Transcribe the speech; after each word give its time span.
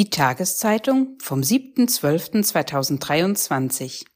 Die 0.00 0.08
Tageszeitung 0.08 1.18
vom 1.20 1.42
7.12.2023 1.42 4.06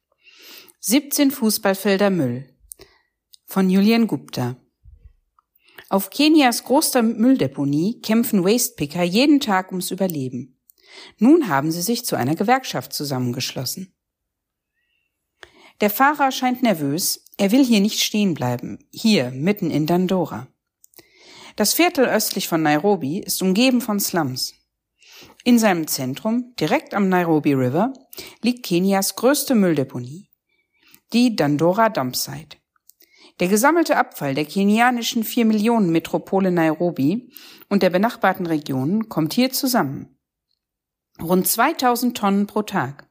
17 0.79 1.29
Fußballfelder 1.29 2.09
Müll 2.09 2.49
von 3.45 3.69
Julian 3.69 4.07
Gupta 4.07 4.55
Auf 5.89 6.09
Kenias 6.09 6.63
größter 6.63 7.03
Mülldeponie 7.03 8.01
kämpfen 8.01 8.43
Wastepicker 8.43 9.03
jeden 9.03 9.39
Tag 9.39 9.69
ums 9.69 9.91
Überleben. 9.91 10.59
Nun 11.19 11.49
haben 11.49 11.71
sie 11.71 11.83
sich 11.83 12.03
zu 12.03 12.15
einer 12.15 12.33
Gewerkschaft 12.33 12.91
zusammengeschlossen. 12.91 13.93
Der 15.81 15.91
Fahrer 15.91 16.31
scheint 16.31 16.63
nervös, 16.63 17.25
er 17.37 17.51
will 17.51 17.63
hier 17.63 17.81
nicht 17.81 18.01
stehen 18.01 18.33
bleiben, 18.33 18.79
hier 18.89 19.29
mitten 19.29 19.69
in 19.69 19.85
Dandora. 19.85 20.47
Das 21.55 21.75
Viertel 21.75 22.05
östlich 22.05 22.47
von 22.47 22.63
Nairobi 22.63 23.19
ist 23.19 23.43
umgeben 23.43 23.81
von 23.81 23.99
Slums. 23.99 24.55
In 25.47 25.59
seinem 25.59 25.85
Zentrum, 25.85 26.55
direkt 26.59 26.95
am 26.95 27.07
Nairobi 27.07 27.53
River, 27.53 27.93
liegt 28.41 28.65
Kenias 28.65 29.15
größte 29.15 29.53
Mülldeponie, 29.53 30.27
die 31.13 31.35
Dandora 31.35 31.89
Dumpsite. 31.89 32.57
Der 33.39 33.47
gesammelte 33.47 33.95
Abfall 33.95 34.33
der 34.33 34.45
kenianischen 34.45 35.23
vier 35.23 35.45
Millionen 35.45 35.91
Metropole 35.91 36.49
Nairobi 36.49 37.31
und 37.69 37.83
der 37.83 37.91
benachbarten 37.91 38.47
Regionen 38.47 39.07
kommt 39.07 39.33
hier 39.33 39.51
zusammen. 39.51 40.17
Rund 41.21 41.47
2000 41.47 42.17
Tonnen 42.17 42.47
pro 42.47 42.63
Tag 42.63 43.07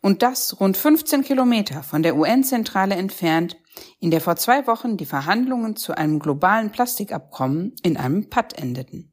und 0.00 0.22
das 0.22 0.58
rund 0.58 0.76
15 0.76 1.22
Kilometer 1.22 1.84
von 1.84 2.02
der 2.02 2.16
UN-Zentrale 2.16 2.96
entfernt, 2.96 3.56
in 4.00 4.10
der 4.10 4.20
vor 4.20 4.34
zwei 4.34 4.66
Wochen 4.66 4.96
die 4.96 5.06
Verhandlungen 5.06 5.76
zu 5.76 5.96
einem 5.96 6.18
globalen 6.18 6.72
Plastikabkommen 6.72 7.76
in 7.84 7.96
einem 7.96 8.30
Patt 8.30 8.58
endeten. 8.58 9.11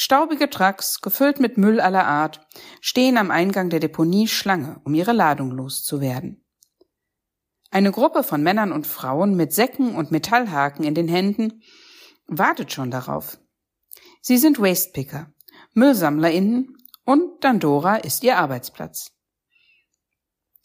Staubige 0.00 0.48
Trucks, 0.48 1.00
gefüllt 1.00 1.40
mit 1.40 1.58
Müll 1.58 1.80
aller 1.80 2.06
Art, 2.06 2.46
stehen 2.80 3.18
am 3.18 3.32
Eingang 3.32 3.68
der 3.68 3.80
Deponie 3.80 4.28
Schlange, 4.28 4.80
um 4.84 4.94
ihre 4.94 5.12
Ladung 5.12 5.50
loszuwerden. 5.50 6.46
Eine 7.72 7.90
Gruppe 7.90 8.22
von 8.22 8.40
Männern 8.40 8.70
und 8.70 8.86
Frauen 8.86 9.34
mit 9.34 9.52
Säcken 9.52 9.96
und 9.96 10.12
Metallhaken 10.12 10.84
in 10.84 10.94
den 10.94 11.08
Händen 11.08 11.64
wartet 12.28 12.72
schon 12.72 12.92
darauf. 12.92 13.40
Sie 14.20 14.38
sind 14.38 14.60
Wastepicker, 14.60 15.32
MüllsammlerInnen 15.74 16.76
und 17.04 17.42
Dandora 17.42 17.96
ist 17.96 18.22
ihr 18.22 18.38
Arbeitsplatz. 18.38 19.10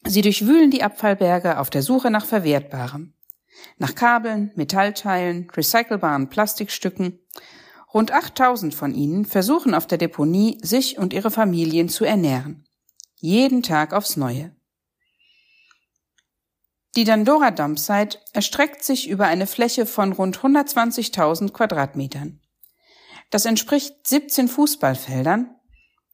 Sie 0.05 0.21
durchwühlen 0.21 0.69
die 0.69 0.83
Abfallberge 0.83 1.57
auf 1.57 1.71
der 1.71 1.81
Suche 1.81 2.11
nach 2.11 2.27
Verwertbarem. 2.27 3.15
Nach 3.79 3.95
Kabeln, 3.95 4.51
Metallteilen, 4.53 5.49
recycelbaren 5.49 6.29
Plastikstücken. 6.29 7.17
Rund 7.93 8.11
8000 8.11 8.73
von 8.73 8.95
ihnen 8.95 9.25
versuchen 9.25 9.75
auf 9.75 9.85
der 9.85 9.97
Deponie, 9.97 10.57
sich 10.61 10.97
und 10.97 11.13
ihre 11.13 11.29
Familien 11.29 11.89
zu 11.89 12.05
ernähren. 12.05 12.65
Jeden 13.19 13.61
Tag 13.61 13.93
aufs 13.93 14.17
Neue. 14.17 14.55
Die 16.95 17.03
Dandora 17.03 17.51
Dumpsite 17.51 18.19
erstreckt 18.33 18.83
sich 18.83 19.09
über 19.09 19.25
eine 19.25 19.47
Fläche 19.47 19.85
von 19.85 20.11
rund 20.11 20.39
120.000 20.39 21.51
Quadratmetern. 21.51 22.39
Das 23.29 23.45
entspricht 23.45 24.05
17 24.05 24.47
Fußballfeldern, 24.47 25.55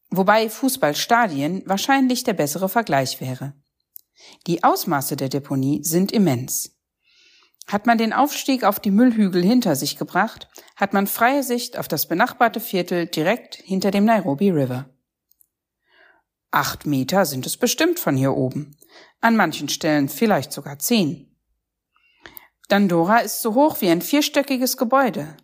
wobei 0.09 0.49
Fußballstadien 0.49 1.63
wahrscheinlich 1.65 2.23
der 2.23 2.33
bessere 2.33 2.69
Vergleich 2.69 3.19
wäre. 3.19 3.53
Die 4.47 4.63
Ausmaße 4.63 5.17
der 5.17 5.29
Deponie 5.29 5.83
sind 5.83 6.11
immens. 6.11 6.78
Hat 7.69 7.85
man 7.85 7.99
den 7.99 8.13
Aufstieg 8.13 8.63
auf 8.63 8.79
die 8.79 8.89
Müllhügel 8.89 9.43
hinter 9.43 9.75
sich 9.75 9.95
gebracht, 9.95 10.49
hat 10.75 10.93
man 10.93 11.05
freie 11.05 11.43
Sicht 11.43 11.77
auf 11.77 11.87
das 11.87 12.07
benachbarte 12.07 12.59
Viertel 12.59 13.05
direkt 13.05 13.57
hinter 13.57 13.91
dem 13.91 14.05
Nairobi 14.05 14.49
River. 14.49 14.89
Acht 16.49 16.87
Meter 16.87 17.27
sind 17.27 17.45
es 17.45 17.57
bestimmt 17.57 17.99
von 17.99 18.17
hier 18.17 18.33
oben, 18.33 18.75
an 19.21 19.35
manchen 19.35 19.69
Stellen 19.69 20.09
vielleicht 20.09 20.51
sogar 20.51 20.79
zehn. 20.79 21.37
Dandora 22.69 23.19
ist 23.19 23.43
so 23.43 23.53
hoch 23.53 23.81
wie 23.81 23.89
ein 23.89 24.01
vierstöckiges 24.01 24.75
Gebäude, 24.75 25.37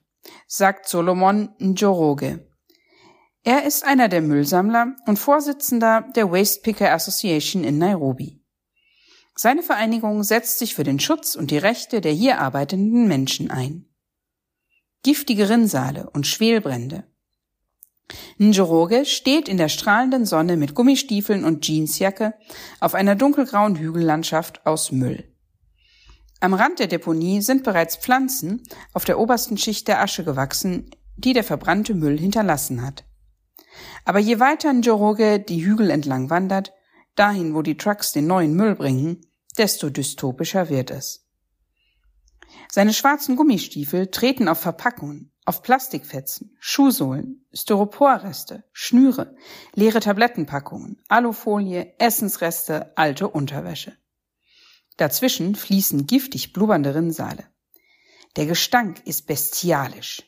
sagt 0.48 0.90
Solomon 0.90 1.54
Njoroge. 1.60 2.50
Er 3.44 3.66
ist 3.66 3.86
einer 3.86 4.10
der 4.10 4.22
Müllsammler 4.22 4.96
und 5.06 5.20
Vorsitzender 5.20 6.10
der 6.16 6.32
Waste 6.32 6.62
Picker 6.62 6.92
Association 6.92 7.64
in 7.64 7.78
Nairobi. 7.78 8.44
Seine 9.38 9.64
Vereinigung 9.64 10.24
setzt 10.24 10.60
sich 10.60 10.76
für 10.76 10.86
den 10.86 11.00
Schutz 11.00 11.36
und 11.36 11.52
die 11.52 11.58
Rechte 11.58 12.00
der 12.00 12.14
hier 12.14 12.40
arbeitenden 12.40 13.08
Menschen 13.08 13.52
ein. 13.52 13.86
Giftige 15.04 15.50
Rinnsale 15.50 16.10
und 16.12 16.26
Schwelbrände. 16.26 17.04
Njoroge 18.38 19.06
steht 19.06 19.50
in 19.50 19.58
der 19.58 19.70
strahlenden 19.70 20.26
Sonne 20.26 20.56
mit 20.56 20.74
Gummistiefeln 20.74 21.44
und 21.44 21.66
Jeansjacke 21.66 22.34
auf 22.80 22.96
einer 22.96 23.16
dunkelgrauen 23.16 23.76
Hügellandschaft 23.76 24.66
aus 24.66 24.92
Müll. 24.92 25.24
Am 26.40 26.54
Rand 26.54 26.80
der 26.80 26.88
Deponie 26.88 27.42
sind 27.42 27.64
bereits 27.64 27.98
Pflanzen 27.98 28.64
auf 28.94 29.06
der 29.06 29.20
obersten 29.20 29.58
Schicht 29.58 29.88
der 29.88 30.02
Asche 30.02 30.24
gewachsen, 30.24 30.92
die 31.18 31.34
der 31.34 31.44
verbrannte 31.44 31.94
Müll 31.94 32.18
hinterlassen 32.20 32.82
hat. 32.82 33.06
Aber 34.06 34.20
je 34.20 34.40
weiter 34.40 34.72
Njoroge 34.72 35.40
die 35.40 35.66
Hügel 35.66 35.90
entlang 35.90 36.30
wandert, 36.30 36.74
dahin 37.16 37.56
wo 37.56 37.62
die 37.62 37.78
Trucks 37.78 38.12
den 38.12 38.28
neuen 38.28 38.54
Müll 38.54 38.76
bringen, 38.76 39.25
desto 39.56 39.90
dystopischer 39.90 40.70
wird 40.70 40.92
es. 40.92 41.26
Seine 42.72 42.94
schwarzen 42.94 43.36
Gummistiefel 43.36 44.08
treten 44.08 44.48
auf 44.48 44.60
Verpackungen, 44.60 45.32
auf 45.46 45.62
Plastikfetzen, 45.62 46.56
Schuhsohlen, 46.60 47.46
Styroporreste, 47.54 48.64
Schnüre, 48.74 49.36
leere 49.74 50.00
Tablettenpackungen, 50.00 51.02
Alufolie, 51.08 51.94
Essensreste, 52.00 52.98
alte 52.98 53.30
Unterwäsche. 53.30 53.96
Dazwischen 54.98 55.56
fließen 55.56 56.08
giftig 56.08 56.54
blubbernde 56.54 56.96
Rinnsale. 56.96 57.46
Der 58.36 58.46
Gestank 58.46 59.02
ist 59.06 59.28
bestialisch. 59.28 60.24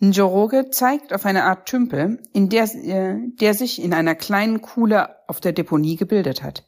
Njoroge 0.00 0.70
zeigt 0.70 1.12
auf 1.12 1.24
eine 1.24 1.44
Art 1.44 1.68
Tümpel, 1.68 2.22
in 2.32 2.48
der, 2.48 2.64
äh, 2.74 3.16
der 3.40 3.54
sich 3.54 3.80
in 3.80 3.94
einer 3.94 4.14
kleinen 4.14 4.60
Kuhle 4.60 5.16
auf 5.28 5.40
der 5.40 5.52
Deponie 5.52 5.96
gebildet 5.96 6.42
hat 6.42 6.66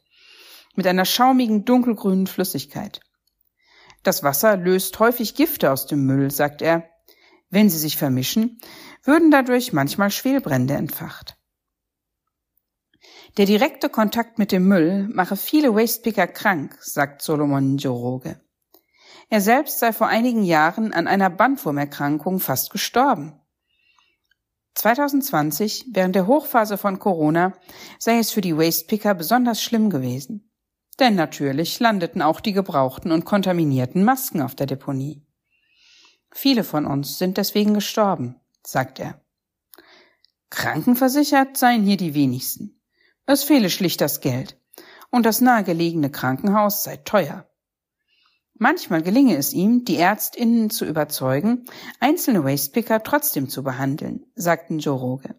mit 0.77 0.87
einer 0.87 1.05
schaumigen 1.05 1.65
dunkelgrünen 1.65 2.27
Flüssigkeit. 2.27 3.01
Das 4.03 4.23
Wasser 4.23 4.55
löst 4.55 4.97
häufig 4.99 5.35
Gifte 5.35 5.71
aus 5.71 5.87
dem 5.87 6.05
Müll, 6.05 6.31
sagt 6.31 6.61
er. 6.61 6.89
Wenn 7.49 7.69
sie 7.69 7.79
sich 7.79 7.97
vermischen, 7.97 8.59
würden 9.03 9.31
dadurch 9.31 9.73
manchmal 9.73 10.11
Schwelbrände 10.11 10.75
entfacht. 10.75 11.35
Der 13.37 13.45
direkte 13.45 13.89
Kontakt 13.89 14.37
mit 14.37 14.51
dem 14.51 14.67
Müll 14.67 15.07
mache 15.09 15.35
viele 15.35 15.75
Wastepicker 15.75 16.27
krank, 16.27 16.77
sagt 16.81 17.21
Solomon 17.21 17.75
Njoroge. 17.75 18.39
Er 19.29 19.41
selbst 19.41 19.79
sei 19.79 19.91
vor 19.93 20.07
einigen 20.07 20.43
Jahren 20.43 20.93
an 20.93 21.07
einer 21.07 21.29
Bandwurmerkrankung 21.29 22.39
fast 22.39 22.69
gestorben. 22.69 23.41
2020, 24.75 25.87
während 25.91 26.15
der 26.15 26.27
Hochphase 26.27 26.77
von 26.77 26.99
Corona, 26.99 27.53
sei 27.99 28.19
es 28.19 28.31
für 28.31 28.41
die 28.41 28.55
Wastepicker 28.55 29.15
besonders 29.15 29.61
schlimm 29.61 29.89
gewesen. 29.89 30.47
Denn 30.99 31.15
natürlich 31.15 31.79
landeten 31.79 32.21
auch 32.21 32.39
die 32.39 32.53
gebrauchten 32.53 33.11
und 33.11 33.25
kontaminierten 33.25 34.03
Masken 34.03 34.41
auf 34.41 34.55
der 34.55 34.65
Deponie. 34.65 35.23
Viele 36.31 36.63
von 36.63 36.85
uns 36.85 37.17
sind 37.17 37.37
deswegen 37.37 37.73
gestorben, 37.73 38.39
sagt 38.65 38.99
er. 38.99 39.21
Krankenversichert 40.49 41.57
seien 41.57 41.83
hier 41.83 41.97
die 41.97 42.13
wenigsten. 42.13 42.81
Es 43.25 43.43
fehle 43.43 43.69
schlicht 43.69 44.01
das 44.01 44.21
Geld, 44.21 44.59
und 45.11 45.25
das 45.25 45.41
nahegelegene 45.41 46.09
Krankenhaus 46.09 46.83
sei 46.83 46.97
teuer. 46.97 47.49
Manchmal 48.59 49.03
gelinge 49.03 49.37
es 49.37 49.53
ihm, 49.53 49.85
die 49.85 49.97
Ärztinnen 49.97 50.71
zu 50.71 50.85
überzeugen, 50.85 51.65
einzelne 51.99 52.43
Wastepicker 52.43 53.03
trotzdem 53.03 53.49
zu 53.49 53.63
behandeln, 53.63 54.25
sagten 54.33 54.79
Joroge, 54.79 55.35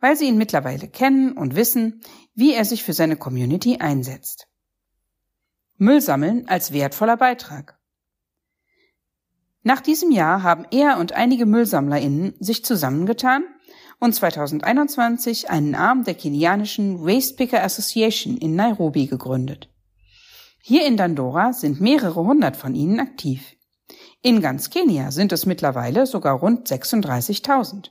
weil 0.00 0.14
sie 0.14 0.26
ihn 0.26 0.36
mittlerweile 0.36 0.88
kennen 0.88 1.32
und 1.38 1.56
wissen, 1.56 2.02
wie 2.34 2.52
er 2.52 2.66
sich 2.66 2.84
für 2.84 2.92
seine 2.92 3.16
Community 3.16 3.78
einsetzt. 3.78 4.48
Müll 5.78 6.00
sammeln 6.00 6.48
als 6.48 6.72
wertvoller 6.72 7.16
Beitrag. 7.16 7.78
Nach 9.62 9.80
diesem 9.80 10.10
Jahr 10.10 10.42
haben 10.42 10.66
er 10.70 10.98
und 10.98 11.12
einige 11.12 11.46
MüllsammlerInnen 11.46 12.34
sich 12.40 12.64
zusammengetan 12.64 13.44
und 14.00 14.12
2021 14.12 15.50
einen 15.50 15.74
Arm 15.74 16.04
der 16.04 16.14
kenianischen 16.14 17.04
Waste 17.04 17.36
Picker 17.36 17.62
Association 17.62 18.36
in 18.36 18.56
Nairobi 18.56 19.06
gegründet. 19.06 19.68
Hier 20.62 20.84
in 20.84 20.96
Dandora 20.96 21.52
sind 21.52 21.80
mehrere 21.80 22.24
hundert 22.24 22.56
von 22.56 22.74
ihnen 22.74 22.98
aktiv. 23.00 23.56
In 24.20 24.40
ganz 24.40 24.70
Kenia 24.70 25.12
sind 25.12 25.32
es 25.32 25.46
mittlerweile 25.46 26.06
sogar 26.06 26.34
rund 26.34 26.68
36.000. 26.68 27.90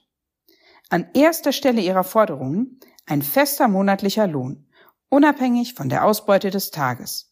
An 0.89 1.07
erster 1.13 1.53
Stelle 1.53 1.81
ihrer 1.81 2.03
Forderungen 2.03 2.79
ein 3.05 3.21
fester 3.21 3.67
monatlicher 3.67 4.27
Lohn, 4.27 4.67
unabhängig 5.09 5.73
von 5.73 5.89
der 5.89 6.03
Ausbeute 6.03 6.49
des 6.49 6.71
Tages. 6.71 7.26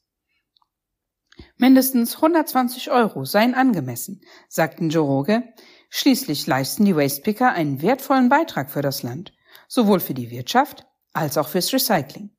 Mindestens 1.57 2.15
120 2.15 2.91
Euro 2.91 3.25
seien 3.25 3.53
angemessen, 3.53 4.21
sagten 4.47 4.89
Joroge. 4.89 5.43
Schließlich 5.89 6.47
leisten 6.47 6.85
die 6.85 6.95
Wastepicker 6.95 7.51
einen 7.51 7.81
wertvollen 7.81 8.29
Beitrag 8.29 8.69
für 8.69 8.81
das 8.81 9.03
Land 9.03 9.33
sowohl 9.67 9.99
für 9.99 10.13
die 10.13 10.31
Wirtschaft 10.31 10.85
als 11.13 11.37
auch 11.37 11.47
fürs 11.47 11.71
Recycling. 11.73 12.31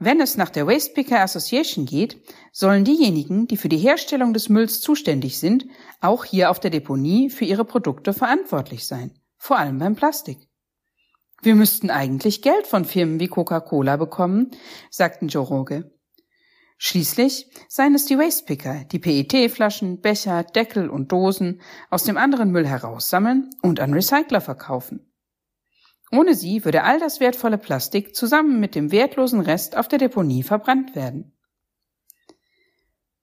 Wenn 0.00 0.20
es 0.20 0.36
nach 0.36 0.50
der 0.50 0.66
Waste 0.66 0.92
Picker 0.92 1.20
Association 1.20 1.86
geht, 1.86 2.20
sollen 2.52 2.84
diejenigen, 2.84 3.46
die 3.46 3.56
für 3.56 3.68
die 3.68 3.78
Herstellung 3.78 4.34
des 4.34 4.48
Mülls 4.48 4.80
zuständig 4.80 5.38
sind, 5.38 5.66
auch 6.00 6.24
hier 6.24 6.50
auf 6.50 6.58
der 6.58 6.70
Deponie 6.70 7.30
für 7.30 7.44
ihre 7.44 7.64
Produkte 7.64 8.12
verantwortlich 8.12 8.86
sein, 8.86 9.18
vor 9.38 9.56
allem 9.56 9.78
beim 9.78 9.94
Plastik. 9.94 10.38
Wir 11.42 11.54
müssten 11.54 11.90
eigentlich 11.90 12.42
Geld 12.42 12.66
von 12.66 12.84
Firmen 12.84 13.20
wie 13.20 13.28
Coca-Cola 13.28 13.96
bekommen, 13.96 14.50
sagten 14.90 15.28
Joroge. 15.28 15.93
Schließlich 16.86 17.48
seien 17.66 17.94
es 17.94 18.04
die 18.04 18.18
Wastepicker, 18.18 18.84
die 18.84 18.98
PET-Flaschen, 18.98 20.02
Becher, 20.02 20.42
Deckel 20.42 20.90
und 20.90 21.12
Dosen 21.12 21.62
aus 21.88 22.04
dem 22.04 22.18
anderen 22.18 22.50
Müll 22.50 22.66
heraussammeln 22.66 23.48
und 23.62 23.80
an 23.80 23.94
Recycler 23.94 24.42
verkaufen. 24.42 25.10
Ohne 26.12 26.34
sie 26.34 26.62
würde 26.62 26.82
all 26.82 27.00
das 27.00 27.20
wertvolle 27.20 27.56
Plastik 27.56 28.14
zusammen 28.14 28.60
mit 28.60 28.74
dem 28.74 28.92
wertlosen 28.92 29.40
Rest 29.40 29.78
auf 29.78 29.88
der 29.88 29.98
Deponie 29.98 30.42
verbrannt 30.42 30.94
werden. 30.94 31.32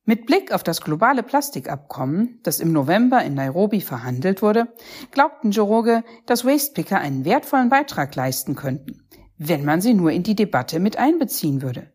Mit 0.05 0.25
Blick 0.25 0.51
auf 0.51 0.63
das 0.63 0.81
globale 0.81 1.21
Plastikabkommen, 1.21 2.39
das 2.41 2.61
im 2.61 2.71
November 2.71 3.23
in 3.23 3.35
Nairobi 3.35 3.81
verhandelt 3.81 4.41
wurde, 4.41 4.73
glaubten 5.11 5.51
Joroge, 5.51 6.03
dass 6.25 6.45
Wastepicker 6.45 6.97
einen 6.97 7.25
wertvollen 7.25 7.69
Beitrag 7.69 8.15
leisten 8.15 8.55
könnten, 8.55 9.07
wenn 9.37 9.63
man 9.63 9.81
sie 9.81 9.93
nur 9.93 10.09
in 10.09 10.23
die 10.23 10.35
Debatte 10.35 10.79
mit 10.79 10.97
einbeziehen 10.97 11.61
würde. 11.61 11.93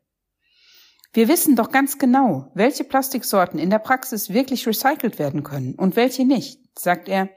Wir 1.16 1.28
wissen 1.28 1.56
doch 1.56 1.70
ganz 1.70 1.96
genau, 1.96 2.50
welche 2.52 2.84
Plastiksorten 2.84 3.58
in 3.58 3.70
der 3.70 3.78
Praxis 3.78 4.34
wirklich 4.34 4.66
recycelt 4.66 5.18
werden 5.18 5.42
können 5.44 5.74
und 5.74 5.96
welche 5.96 6.26
nicht, 6.26 6.60
sagt 6.78 7.08
er, 7.08 7.30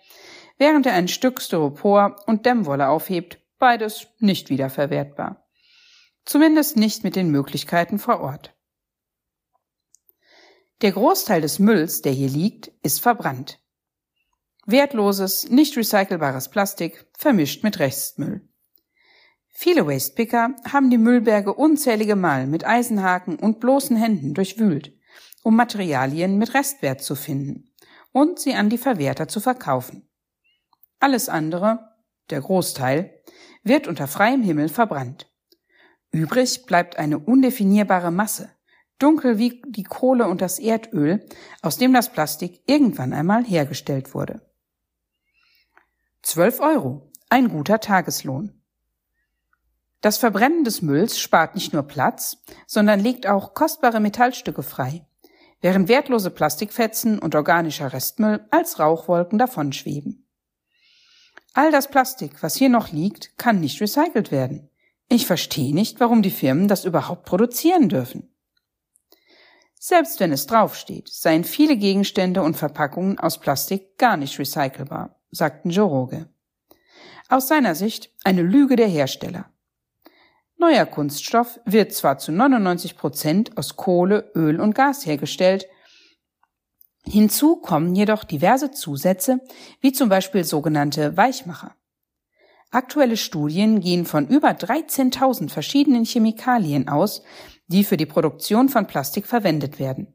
während 0.57 0.85
er 0.85 0.95
ein 0.95 1.07
Stück 1.07 1.41
Styropor 1.41 2.17
und 2.25 2.45
Dämmwolle 2.45 2.89
aufhebt, 2.89 3.39
beides 3.57 4.07
nicht 4.19 4.49
wiederverwertbar. 4.49 5.47
Zumindest 6.25 6.75
nicht 6.75 7.05
mit 7.05 7.15
den 7.15 7.31
Möglichkeiten 7.31 7.99
vor 7.99 8.19
Ort. 8.19 8.53
Der 10.81 10.91
Großteil 10.91 11.39
des 11.39 11.59
Mülls, 11.59 12.01
der 12.01 12.11
hier 12.11 12.27
liegt, 12.27 12.73
ist 12.83 12.99
verbrannt. 12.99 13.61
Wertloses, 14.65 15.49
nicht 15.49 15.77
recycelbares 15.77 16.49
Plastik 16.49 17.07
vermischt 17.17 17.63
mit 17.63 17.79
Restmüll. 17.79 18.48
Viele 19.51 19.87
Wastepicker 19.87 20.55
haben 20.71 20.89
die 20.89 20.97
Müllberge 20.97 21.53
unzählige 21.53 22.15
Mal 22.15 22.47
mit 22.47 22.65
Eisenhaken 22.65 23.37
und 23.37 23.59
bloßen 23.59 23.97
Händen 23.97 24.33
durchwühlt, 24.33 24.93
um 25.43 25.55
Materialien 25.55 26.37
mit 26.37 26.53
Restwert 26.53 27.01
zu 27.01 27.15
finden 27.15 27.69
und 28.11 28.39
sie 28.39 28.53
an 28.53 28.69
die 28.69 28.77
Verwerter 28.77 29.27
zu 29.27 29.39
verkaufen. 29.39 30.09
Alles 30.99 31.29
andere, 31.29 31.95
der 32.29 32.41
Großteil, 32.41 33.21
wird 33.63 33.87
unter 33.87 34.07
freiem 34.07 34.41
Himmel 34.41 34.69
verbrannt. 34.69 35.31
Übrig 36.11 36.65
bleibt 36.65 36.97
eine 36.97 37.19
undefinierbare 37.19 38.11
Masse, 38.11 38.49
dunkel 38.97 39.37
wie 39.37 39.61
die 39.67 39.83
Kohle 39.83 40.27
und 40.27 40.41
das 40.41 40.59
Erdöl, 40.59 41.25
aus 41.61 41.77
dem 41.77 41.93
das 41.93 42.11
Plastik 42.11 42.61
irgendwann 42.65 43.13
einmal 43.13 43.43
hergestellt 43.43 44.13
wurde. 44.13 44.41
Zwölf 46.21 46.59
Euro, 46.59 47.11
ein 47.29 47.49
guter 47.49 47.79
Tageslohn. 47.79 48.58
Das 50.01 50.17
Verbrennen 50.17 50.63
des 50.63 50.81
Mülls 50.81 51.19
spart 51.19 51.55
nicht 51.55 51.73
nur 51.73 51.83
Platz, 51.83 52.37
sondern 52.67 53.01
legt 53.01 53.27
auch 53.27 53.53
kostbare 53.53 53.99
Metallstücke 53.99 54.63
frei, 54.63 55.05
während 55.59 55.89
wertlose 55.89 56.29
Plastikfetzen 56.29 57.19
und 57.19 57.35
organischer 57.35 57.91
Restmüll 57.91 58.45
als 58.49 58.79
Rauchwolken 58.79 59.37
davonschweben. 59.37 60.25
All 61.53 61.71
das 61.71 61.89
Plastik, 61.89 62.41
was 62.41 62.55
hier 62.55 62.69
noch 62.69 62.91
liegt, 62.91 63.37
kann 63.37 63.59
nicht 63.59 63.81
recycelt 63.81 64.31
werden. 64.31 64.69
Ich 65.09 65.25
verstehe 65.25 65.73
nicht, 65.73 65.99
warum 65.99 66.21
die 66.21 66.29
Firmen 66.29 66.67
das 66.67 66.85
überhaupt 66.85 67.25
produzieren 67.25 67.89
dürfen. 67.89 68.33
Selbst 69.77 70.19
wenn 70.19 70.31
es 70.31 70.45
draufsteht, 70.45 71.09
seien 71.09 71.43
viele 71.43 71.75
Gegenstände 71.75 72.43
und 72.43 72.55
Verpackungen 72.55 73.19
aus 73.19 73.39
Plastik 73.39 73.97
gar 73.97 74.17
nicht 74.17 74.37
recycelbar, 74.37 75.19
sagten 75.31 75.71
Joroge. 75.71 76.29
Aus 77.27 77.47
seiner 77.47 77.75
Sicht 77.75 78.11
eine 78.23 78.41
Lüge 78.41 78.75
der 78.75 78.87
Hersteller. 78.87 79.51
Neuer 80.59 80.85
Kunststoff 80.85 81.61
wird 81.63 81.93
zwar 81.93 82.17
zu 82.17 82.33
99 82.33 82.97
Prozent 82.97 83.57
aus 83.57 83.77
Kohle, 83.77 84.29
Öl 84.35 84.59
und 84.59 84.75
Gas 84.75 85.05
hergestellt, 85.05 85.65
hinzu 87.05 87.55
kommen 87.55 87.95
jedoch 87.95 88.25
diverse 88.25 88.69
Zusätze, 88.71 89.39
wie 89.79 89.93
zum 89.93 90.09
Beispiel 90.09 90.43
sogenannte 90.43 91.15
Weichmacher. 91.15 91.75
Aktuelle 92.71 93.15
Studien 93.15 93.79
gehen 93.79 94.05
von 94.05 94.27
über 94.27 94.49
13.000 94.49 95.49
verschiedenen 95.49 96.03
Chemikalien 96.03 96.89
aus, 96.89 97.23
die 97.67 97.85
für 97.85 97.95
die 97.95 98.05
Produktion 98.05 98.67
von 98.67 98.85
Plastik 98.85 99.27
verwendet 99.27 99.79
werden. 99.79 100.13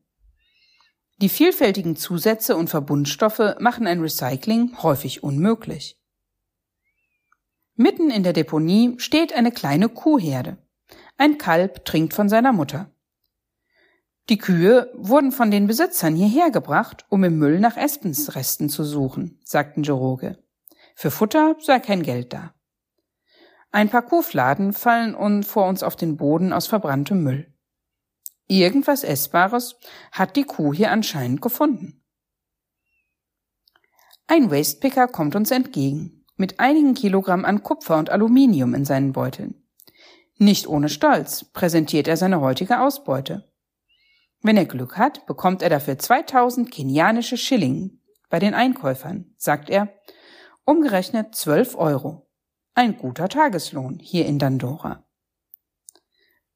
Die 1.23 1.31
vielfältigen 1.31 1.96
Zusätze 1.96 2.55
und 2.55 2.69
Verbundstoffe 2.69 3.56
machen 3.61 3.87
ein 3.87 4.00
Recycling 4.00 4.76
häufig 4.82 5.23
unmöglich. 5.23 5.99
Mitten 7.76 8.11
in 8.11 8.23
der 8.23 8.32
Deponie 8.32 8.94
steht 8.99 9.32
eine 9.32 9.50
kleine 9.50 9.88
Kuhherde. 9.88 10.59
Ein 11.17 11.38
Kalb 11.38 11.85
trinkt 11.85 12.15
von 12.15 12.29
seiner 12.29 12.53
Mutter. 12.53 12.91
Die 14.29 14.38
Kühe 14.38 14.91
wurden 14.94 15.32
von 15.32 15.50
den 15.50 15.67
Besitzern 15.67 16.15
hierher 16.15 16.50
gebracht, 16.50 17.05
um 17.09 17.25
im 17.25 17.38
Müll 17.38 17.61
nach 17.61 17.76
Espensresten 17.76 18.69
zu 18.69 18.85
suchen, 18.85 19.41
sagten 19.44 19.82
Joroge. 19.82 20.38
Für 20.94 21.11
Futter 21.11 21.56
sei 21.61 21.81
kein 21.81 22.03
Geld 22.03 22.32
da. 22.32 22.55
Ein 23.73 23.91
paar 23.91 24.03
Kuhfladen 24.03 24.73
fallen 24.73 25.43
vor 25.43 25.67
uns 25.67 25.82
auf 25.82 25.97
den 25.97 26.17
Boden 26.17 26.53
aus 26.53 26.69
verbranntem 26.69 27.23
Müll. 27.25 27.53
Irgendwas 28.47 29.03
Essbares 29.03 29.77
hat 30.12 30.37
die 30.37 30.44
Kuh 30.44 30.73
hier 30.73 30.93
anscheinend 30.93 31.43
gefunden. 31.43 32.05
Ein 34.27 34.50
Wastepicker 34.50 35.09
kommt 35.09 35.35
uns 35.35 35.50
entgegen, 35.50 36.24
mit 36.37 36.61
einigen 36.61 36.95
Kilogramm 36.95 37.45
an 37.45 37.63
Kupfer 37.63 37.99
und 37.99 38.11
Aluminium 38.11 38.75
in 38.75 38.85
seinen 38.85 39.13
Beuteln. 39.13 39.63
Nicht 40.37 40.67
ohne 40.67 40.89
Stolz 40.89 41.45
präsentiert 41.45 42.09
er 42.09 42.17
seine 42.17 42.41
heutige 42.41 42.81
Ausbeute. 42.81 43.49
Wenn 44.43 44.57
er 44.57 44.67
Glück 44.67 44.99
hat, 44.99 45.27
bekommt 45.27 45.63
er 45.63 45.71
dafür 45.71 45.99
2000 45.99 46.71
kenianische 46.71 47.37
Schilling 47.37 48.01
bei 48.29 48.39
den 48.39 48.53
Einkäufern, 48.53 49.33
sagt 49.37 49.71
er, 49.71 49.89
umgerechnet 50.65 51.35
12 51.35 51.77
Euro. 51.77 52.29
Ein 52.75 52.99
guter 52.99 53.29
Tageslohn 53.29 54.01
hier 54.01 54.27
in 54.27 54.39
Dandora. 54.39 55.05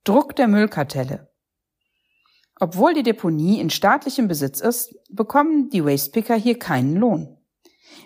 Druck 0.02 0.34
der 0.34 0.48
Müllkartelle. 0.48 1.32
Obwohl 2.60 2.94
die 2.94 3.04
Deponie 3.04 3.60
in 3.60 3.70
staatlichem 3.70 4.26
Besitz 4.26 4.60
ist, 4.60 4.94
bekommen 5.10 5.70
die 5.70 5.84
Wastepicker 5.84 6.34
hier 6.34 6.58
keinen 6.58 6.96
Lohn. 6.96 7.37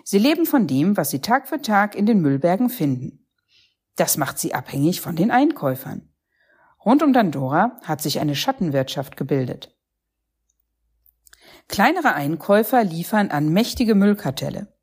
Sie 0.03 0.19
leben 0.19 0.45
von 0.45 0.67
dem, 0.67 0.97
was 0.97 1.09
sie 1.09 1.19
Tag 1.19 1.47
für 1.47 1.61
Tag 1.61 1.95
in 1.95 2.05
den 2.05 2.21
Müllbergen 2.21 2.69
finden. 2.69 3.25
Das 3.95 4.17
macht 4.17 4.39
sie 4.39 4.53
abhängig 4.53 5.01
von 5.01 5.15
den 5.15 5.31
Einkäufern. 5.31 6.09
Rund 6.83 7.03
um 7.03 7.13
Dandora 7.13 7.79
hat 7.83 8.01
sich 8.01 8.19
eine 8.19 8.35
Schattenwirtschaft 8.35 9.15
gebildet. 9.15 9.75
Kleinere 11.67 12.13
Einkäufer 12.13 12.83
liefern 12.83 13.29
an 13.29 13.49
mächtige 13.49 13.95
Müllkartelle. 13.95 14.73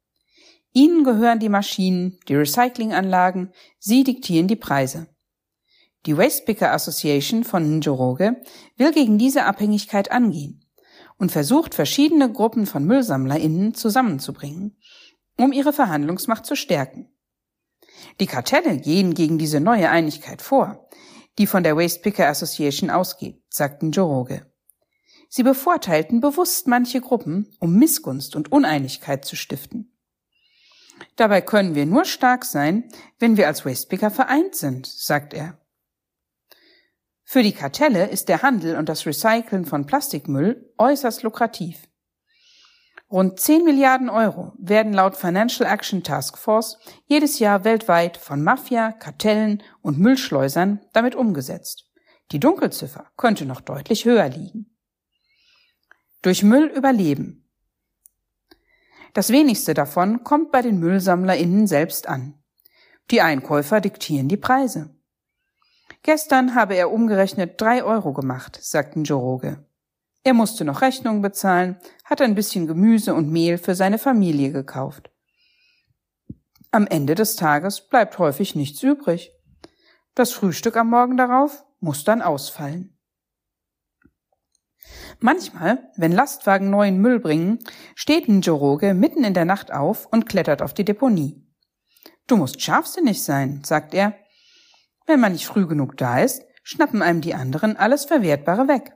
Ihnen 0.73 1.04
gehören 1.04 1.40
die 1.40 1.49
Maschinen, 1.49 2.19
die 2.28 2.37
Recyclinganlagen, 2.37 3.52
Sie 3.78 4.04
diktieren 4.04 4.49
die 4.49 4.57
Preise. 4.57 5.09
Die 6.07 6.16
Wastepicker 6.16 6.73
Association 6.73 7.45
von 7.45 7.78
Njoroge 7.78 8.40
will 8.76 8.92
gegen 8.92 9.19
diese 9.19 9.45
Abhängigkeit 9.45 10.11
angehen 10.11 10.64
und 11.19 11.30
versucht, 11.30 11.75
verschiedene 11.75 12.33
Gruppen 12.33 12.64
von 12.64 12.87
MüllsammlerInnen 12.87 13.75
zusammenzubringen, 13.75 14.78
um 15.42 15.52
ihre 15.52 15.73
Verhandlungsmacht 15.73 16.47
zu 16.47 16.56
stärken. 16.56 17.09
Die 18.20 18.26
Kartelle 18.26 18.78
gehen 18.78 19.14
gegen 19.14 19.38
diese 19.38 19.61
neue 19.61 19.90
Einigkeit 19.90 20.42
vor, 20.42 20.88
die 21.38 21.47
von 21.47 21.62
der 21.62 21.76
Wastepicker 21.76 22.28
Association 22.28 22.90
ausgeht, 22.90 23.42
sagten 23.49 23.88
Njoroge. 23.88 24.47
Sie 25.28 25.42
bevorteilten 25.42 26.20
bewusst 26.20 26.66
manche 26.66 27.00
Gruppen, 27.00 27.54
um 27.61 27.76
Missgunst 27.76 28.35
und 28.35 28.50
Uneinigkeit 28.50 29.25
zu 29.25 29.37
stiften. 29.37 29.97
Dabei 31.16 31.40
können 31.40 31.75
wir 31.75 31.87
nur 31.87 32.04
stark 32.04 32.44
sein, 32.44 32.88
wenn 33.18 33.37
wir 33.37 33.47
als 33.47 33.64
Wastepicker 33.64 34.11
vereint 34.11 34.54
sind, 34.54 34.87
sagt 34.87 35.32
er. 35.32 35.59
Für 37.23 37.44
die 37.44 37.52
Kartelle 37.52 38.09
ist 38.09 38.28
der 38.28 38.42
Handel 38.42 38.76
und 38.76 38.88
das 38.88 39.06
Recyceln 39.06 39.64
von 39.64 39.87
Plastikmüll 39.87 40.75
äußerst 40.78 41.23
lukrativ. 41.23 41.88
Rund 43.11 43.40
10 43.40 43.64
Milliarden 43.64 44.09
Euro 44.09 44.52
werden 44.57 44.93
laut 44.93 45.17
Financial 45.17 45.69
Action 45.69 46.05
Task 46.05 46.38
Force 46.38 46.79
jedes 47.07 47.40
Jahr 47.40 47.64
weltweit 47.64 48.17
von 48.17 48.43
Mafia, 48.43 48.93
Kartellen 48.93 49.62
und 49.83 49.99
Müllschleusern 49.99 50.81
damit 50.93 51.17
umgesetzt. 51.17 51.90
Die 52.31 52.38
Dunkelziffer 52.38 53.11
könnte 53.17 53.47
noch 53.47 53.61
deutlich 53.61 54.05
höher 54.05 54.29
liegen. 54.29 54.76
Durch 56.23 56.45
Müll 56.45 56.67
überleben, 56.67 57.40
das 59.12 59.31
wenigste 59.31 59.75
davon 59.75 60.23
kommt 60.23 60.52
bei 60.52 60.62
den 60.62 60.79
MüllsammlerInnen 60.79 61.67
selbst 61.67 62.09
an. 62.09 62.35
Die 63.11 63.21
Einkäufer 63.21 63.81
diktieren 63.81 64.29
die 64.29 64.37
Preise. 64.37 64.95
Gestern 66.02 66.55
habe 66.55 66.76
er 66.76 66.93
umgerechnet 66.93 67.61
drei 67.61 67.83
Euro 67.83 68.12
gemacht, 68.12 68.59
sagt 68.62 68.97
Njoroge. 68.97 69.64
Er 70.23 70.35
musste 70.35 70.65
noch 70.65 70.83
Rechnungen 70.83 71.23
bezahlen, 71.23 71.79
hat 72.05 72.21
ein 72.21 72.35
bisschen 72.35 72.67
Gemüse 72.67 73.15
und 73.15 73.31
Mehl 73.31 73.57
für 73.57 73.75
seine 73.75 73.99
Familie 73.99 74.53
gekauft. 74.53 75.11
Am 76.71 76.87
Ende 76.87 77.15
des 77.15 77.37
Tages 77.37 77.89
bleibt 77.89 78.19
häufig 78.19 78.55
nichts 78.55 78.83
übrig. 78.83 79.33
Das 80.15 80.33
Frühstück 80.33 80.77
am 80.77 80.91
Morgen 80.91 81.17
darauf 81.17 81.65
muss 81.81 82.05
dann 82.05 82.23
ausfallen. 82.23 82.97
Manchmal, 85.19 85.91
wenn 85.97 86.12
Lastwagen 86.12 86.71
neuen 86.71 86.99
Müll 86.99 87.21
bringen, 87.21 87.59
steht 87.95 88.29
Njoroge 88.29 88.95
mitten 88.95 89.25
in 89.25 89.35
der 89.35 89.45
Nacht 89.45 89.73
auf 89.73 90.07
und 90.07 90.29
klettert 90.29 90.62
auf 90.62 90.75
die 90.75 90.85
Deponie. 90.85 91.47
Du 92.27 92.37
musst 92.37 92.62
scharfsinnig 92.62 93.23
sein, 93.23 93.62
sagt 93.65 93.95
er. 93.95 94.15
Wenn 95.07 95.21
man 95.21 95.33
nicht 95.33 95.47
früh 95.47 95.67
genug 95.67 95.97
da 95.97 96.21
ist, 96.21 96.43
schnappen 96.62 97.03
einem 97.03 97.21
die 97.21 97.35
anderen 97.35 97.77
alles 97.77 98.05
Verwertbare 98.05 98.69
weg. 98.69 98.93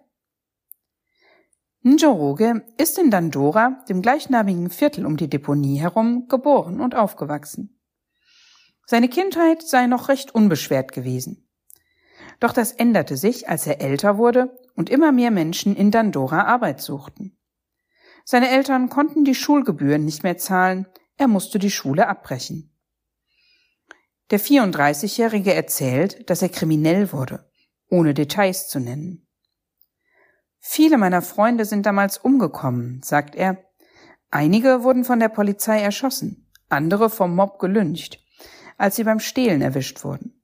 Njoroge 1.87 2.65
ist 2.79 2.97
in 2.99 3.11
Dandora, 3.11 3.85
dem 3.91 4.01
gleichnamigen 4.01 4.71
Viertel 4.71 5.05
um 5.05 5.19
die 5.19 5.29
Deponie 5.29 5.77
herum, 5.77 6.29
geboren 6.29 6.81
und 6.81 6.95
aufgewachsen. 6.95 7.79
Seine 8.87 9.11
Kindheit 9.11 9.63
sei 9.63 9.87
noch 9.87 10.09
recht 10.09 10.35
unbeschwert 10.35 10.93
gewesen. 10.93 11.47
Doch 12.41 12.55
das 12.55 12.73
änderte 12.73 13.19
sich, 13.19 13.51
als 13.51 13.67
er 13.67 13.83
älter 13.83 14.17
wurde 14.17 14.59
und 14.75 14.89
immer 14.89 15.13
mehr 15.13 15.31
Menschen 15.31 15.77
in 15.77 15.91
Dandora 15.91 16.45
Arbeit 16.45 16.81
suchten. 16.81 17.37
Seine 18.25 18.49
Eltern 18.49 18.89
konnten 18.89 19.27
die 19.27 19.35
Schulgebühren 19.35 20.07
nicht 20.07 20.23
mehr 20.23 20.39
zahlen, 20.39 20.87
er 21.19 21.29
musste 21.29 21.59
die 21.59 21.71
Schule 21.71 22.09
abbrechen. 22.09 22.75
Der 24.31 24.41
34-Jährige 24.41 25.53
erzählt, 25.53 26.31
dass 26.31 26.41
er 26.41 26.49
kriminell 26.49 27.13
wurde, 27.13 27.51
ohne 27.91 28.15
Details 28.15 28.69
zu 28.69 28.81
nennen. 28.81 29.24
Viele 30.67 30.97
meiner 30.97 31.21
Freunde 31.21 31.67
sind 31.67 31.85
damals 31.85 32.17
umgekommen, 32.17 33.03
sagt 33.05 33.37
er. 33.37 33.59
Einige 34.31 34.83
wurden 34.83 35.05
von 35.05 35.21
der 35.21 35.29
Polizei 35.29 35.79
erschossen, 35.79 36.51
andere 36.71 37.11
vom 37.11 37.37
Mob 37.37 37.59
gelyncht, 37.59 38.19
als 38.79 38.97
sie 38.97 39.05
beim 39.05 39.21
Stehlen 39.21 39.61
erwischt 39.61 40.03
wurden. 40.05 40.43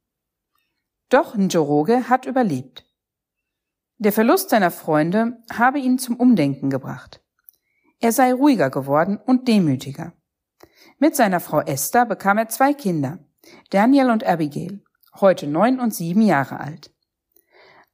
Doch 1.08 1.36
Njoroge 1.36 2.10
hat 2.10 2.26
überlebt. 2.26 2.84
Der 3.96 4.12
Verlust 4.12 4.50
seiner 4.50 4.70
Freunde 4.70 5.42
habe 5.50 5.78
ihn 5.78 5.98
zum 5.98 6.16
Umdenken 6.16 6.68
gebracht. 6.68 7.24
Er 7.98 8.12
sei 8.12 8.34
ruhiger 8.34 8.68
geworden 8.68 9.16
und 9.16 9.48
demütiger. 9.48 10.12
Mit 10.98 11.16
seiner 11.16 11.40
Frau 11.40 11.60
Esther 11.60 12.04
bekam 12.04 12.36
er 12.36 12.48
zwei 12.50 12.74
Kinder, 12.74 13.20
Daniel 13.70 14.10
und 14.10 14.22
Abigail, 14.22 14.84
heute 15.18 15.46
neun 15.46 15.80
und 15.80 15.94
sieben 15.94 16.22
Jahre 16.22 16.60
alt. 16.60 16.94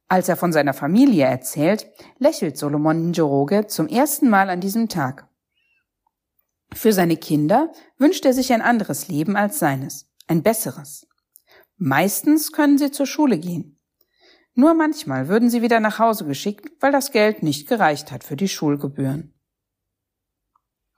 Als 0.09 0.29
er 0.29 0.37
von 0.37 0.53
seiner 0.53 0.73
Familie 0.73 1.25
erzählt, 1.25 1.91
lächelt 2.17 2.57
Solomon 2.57 3.09
Njoroge 3.09 3.67
zum 3.67 3.87
ersten 3.87 4.29
Mal 4.29 4.49
an 4.49 4.61
diesem 4.61 4.87
Tag. 4.87 5.27
Für 6.73 6.93
seine 6.93 7.17
Kinder 7.17 7.71
wünscht 7.97 8.25
er 8.25 8.33
sich 8.33 8.53
ein 8.53 8.61
anderes 8.61 9.07
Leben 9.07 9.35
als 9.35 9.59
seines, 9.59 10.09
ein 10.27 10.43
besseres. 10.43 11.07
Meistens 11.77 12.51
können 12.51 12.77
sie 12.77 12.91
zur 12.91 13.05
Schule 13.05 13.37
gehen. 13.37 13.79
Nur 14.53 14.73
manchmal 14.73 15.27
würden 15.27 15.49
sie 15.49 15.61
wieder 15.61 15.79
nach 15.79 15.99
Hause 15.99 16.25
geschickt, 16.25 16.71
weil 16.79 16.91
das 16.91 17.11
Geld 17.11 17.43
nicht 17.43 17.67
gereicht 17.67 18.11
hat 18.11 18.23
für 18.23 18.35
die 18.35 18.47
Schulgebühren. 18.47 19.33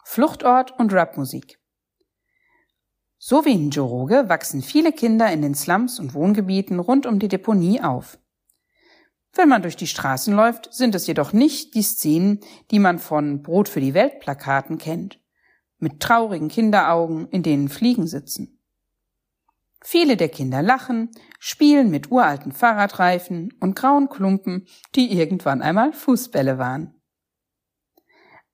Fluchtort 0.06 0.80
und 0.80 0.94
Rapmusik. 0.94 1.60
So 3.18 3.44
wie 3.44 3.54
in 3.54 3.68
Njoroge 3.68 4.30
wachsen 4.30 4.62
viele 4.62 4.94
Kinder 4.94 5.32
in 5.32 5.42
den 5.42 5.56
Slums 5.56 6.00
und 6.00 6.14
Wohngebieten 6.14 6.80
rund 6.80 7.06
um 7.06 7.20
die 7.20 7.28
Deponie 7.28 7.82
auf. 7.82 8.18
Wenn 9.34 9.50
man 9.50 9.62
durch 9.62 9.76
die 9.76 9.88
Straßen 9.88 10.34
läuft, 10.34 10.74
sind 10.74 10.96
es 10.96 11.08
jedoch 11.08 11.34
nicht 11.34 11.76
die 11.76 11.84
Szenen, 11.84 12.40
die 12.72 12.80
man 12.80 13.00
von 13.00 13.42
Brot 13.44 13.70
für 13.70 13.82
die 13.82 13.94
Welt 13.94 14.20
Plakaten 14.20 14.78
kennt, 14.78 15.20
mit 15.78 16.00
traurigen 16.00 16.50
Kinderaugen, 16.50 17.28
in 17.30 17.44
denen 17.44 17.70
Fliegen 17.70 18.08
sitzen. 18.08 18.60
Viele 19.82 20.18
der 20.18 20.30
Kinder 20.30 20.62
lachen, 20.62 21.10
spielen 21.40 21.90
mit 21.90 22.12
uralten 22.12 22.52
Fahrradreifen 22.52 23.54
und 23.62 23.76
grauen 23.76 24.10
Klumpen, 24.10 24.68
die 24.96 25.14
irgendwann 25.18 25.62
einmal 25.62 25.94
Fußbälle 25.94 26.58
waren. 26.58 26.96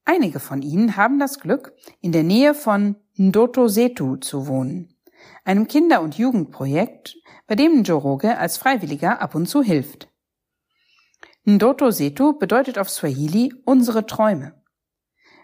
Einige 0.04 0.40
von 0.40 0.62
ihnen 0.62 0.98
haben 0.98 1.18
das 1.18 1.40
Glück, 1.40 1.74
in 2.00 2.12
der 2.12 2.22
Nähe 2.22 2.54
von 2.54 2.96
Ndoto 3.18 3.68
Setu 3.68 4.18
zu 4.18 4.46
wohnen, 4.46 4.96
einem 5.44 5.68
Kinder- 5.68 6.02
und 6.02 6.16
Jugendprojekt, 6.16 7.18
bei 7.48 7.56
dem 7.56 7.80
Njoroge 7.80 8.38
als 8.38 8.58
Freiwilliger 8.58 9.20
ab 9.20 9.34
und 9.34 9.48
zu 9.48 9.64
hilft. 9.64 10.10
Ndoto 11.48 11.92
Setu 11.92 12.34
bedeutet 12.34 12.80
auf 12.80 12.90
Swahili 12.90 13.54
unsere 13.66 14.08
Träume. 14.08 14.60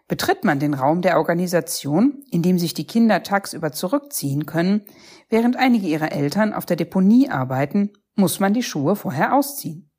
Betritt 0.08 0.44
man 0.44 0.60
den 0.60 0.74
Raum 0.74 1.04
der 1.04 1.18
Organisation, 1.18 2.26
in 2.32 2.42
dem 2.42 2.58
sich 2.58 2.74
die 2.74 2.88
Kinder 2.88 3.22
tagsüber 3.22 3.72
zurückziehen 3.72 4.48
können, 4.48 4.84
während 5.30 5.58
einige 5.58 5.86
ihrer 5.86 6.12
Eltern 6.12 6.54
auf 6.54 6.66
der 6.66 6.76
Deponie 6.76 7.30
arbeiten, 7.30 7.94
muss 8.16 8.40
man 8.40 8.56
die 8.56 8.64
Schuhe 8.64 8.96
vorher 8.96 9.36
ausziehen. 9.36 9.92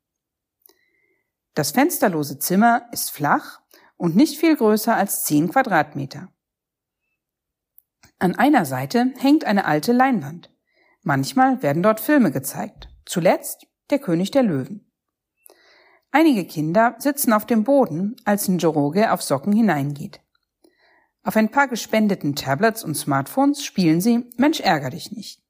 Das 1.53 1.71
fensterlose 1.71 2.37
Zimmer 2.37 2.85
ist 2.91 3.09
flach 3.11 3.61
und 3.95 4.15
nicht 4.17 4.37
viel 4.37 4.57
größer 4.57 4.95
als 4.95 5.23
zehn 5.23 5.49
Quadratmeter. 5.49 6.33
An 8.19 8.35
einer 8.35 8.65
Seite 8.65 9.13
hängt 9.19 9.45
eine 9.45 9.63
alte 9.63 9.93
Leinwand. 9.93 10.51
Manchmal 11.01 11.63
werden 11.63 11.81
dort 11.81 12.01
Filme 12.01 12.31
gezeigt. 12.31 12.89
Zuletzt 13.05 13.67
der 13.89 13.99
König 13.99 14.31
der 14.31 14.43
Löwen. 14.43 14.92
Einige 16.15 16.45
Kinder 16.45 16.95
sitzen 16.99 17.33
auf 17.33 17.47
dem 17.47 17.63
Boden, 17.63 18.15
als 18.23 18.47
Njoroge 18.47 19.11
auf 19.11 19.23
Socken 19.23 19.51
hineingeht. 19.51 20.21
Auf 21.23 21.35
ein 21.35 21.49
paar 21.49 21.67
gespendeten 21.67 22.35
Tablets 22.35 22.83
und 22.83 22.93
Smartphones 22.93 23.65
spielen 23.65 23.99
sie 23.99 24.29
Mensch 24.37 24.59
ärger 24.59 24.91
dich 24.91 25.11
nicht. 25.11 25.41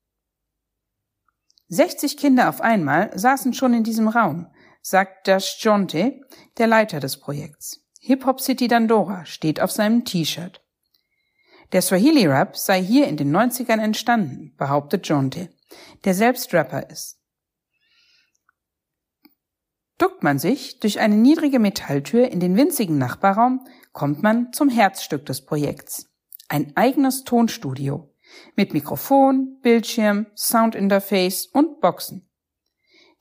60 1.67 2.15
Kinder 2.15 2.47
auf 2.47 2.61
einmal 2.61 3.11
saßen 3.13 3.53
schon 3.53 3.73
in 3.73 3.83
diesem 3.83 4.07
Raum, 4.07 4.47
sagt 4.81 5.27
Dash 5.27 5.57
Jonte, 5.59 6.21
der 6.57 6.67
Leiter 6.67 7.01
des 7.01 7.19
Projekts. 7.19 7.81
Hip 7.99 8.25
Hop 8.25 8.39
City 8.39 8.69
Dandora 8.69 9.25
steht 9.25 9.59
auf 9.59 9.71
seinem 9.71 10.05
T-Shirt. 10.05 10.63
Der 11.73 11.81
Swahili 11.81 12.25
Rap 12.25 12.55
sei 12.55 12.81
hier 12.81 13.09
in 13.09 13.17
den 13.17 13.35
90ern 13.35 13.81
entstanden, 13.81 14.55
behauptet 14.55 15.09
Jonte, 15.09 15.49
der 16.05 16.13
selbst 16.13 16.53
Rapper 16.53 16.89
ist. 16.89 17.19
Duckt 19.97 20.23
man 20.23 20.39
sich 20.39 20.79
durch 20.79 20.99
eine 20.99 21.15
niedrige 21.15 21.59
Metalltür 21.59 22.29
in 22.29 22.39
den 22.39 22.57
winzigen 22.57 22.97
Nachbarraum, 22.97 23.65
kommt 23.91 24.23
man 24.23 24.51
zum 24.53 24.69
Herzstück 24.69 25.25
des 25.25 25.45
Projekts. 25.45 26.11
Ein 26.49 26.75
eigenes 26.75 27.23
Tonstudio 27.23 28.13
mit 28.55 28.73
Mikrofon, 28.73 29.59
Bildschirm, 29.61 30.27
Soundinterface 30.35 31.47
und 31.47 31.79
Boxen. 31.79 32.29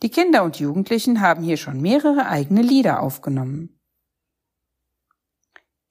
Die 0.03 0.11
Kinder 0.11 0.43
und 0.43 0.59
Jugendlichen 0.59 1.21
haben 1.21 1.45
hier 1.45 1.57
schon 1.57 1.81
mehrere 1.81 2.27
eigene 2.27 2.63
Lieder 2.63 3.01
aufgenommen. 3.01 3.79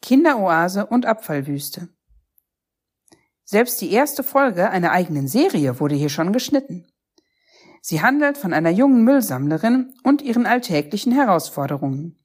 Kinderoase 0.01 0.87
und 0.87 1.05
Abfallwüste. 1.05 1.89
Selbst 3.43 3.79
die 3.81 3.91
erste 3.91 4.23
Folge 4.23 4.69
einer 4.69 4.91
eigenen 4.91 5.27
Serie 5.27 5.79
wurde 5.79 5.95
hier 5.95 6.09
schon 6.09 6.33
geschnitten. 6.33 6.90
Sie 7.81 8.01
handelt 8.01 8.37
von 8.37 8.53
einer 8.53 8.69
jungen 8.69 9.03
Müllsammlerin 9.03 9.93
und 10.03 10.21
ihren 10.21 10.45
alltäglichen 10.45 11.11
Herausforderungen. 11.11 12.17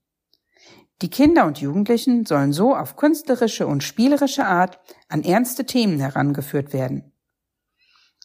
Die 1.02 1.10
Kinder 1.10 1.46
und 1.46 1.58
Jugendlichen 1.58 2.24
sollen 2.24 2.52
so 2.52 2.76
auf 2.76 2.96
künstlerische 2.96 3.66
und 3.66 3.82
spielerische 3.82 4.46
Art 4.46 4.78
an 5.08 5.24
ernste 5.24 5.64
Themen 5.64 5.98
herangeführt 5.98 6.72
werden. 6.72 7.12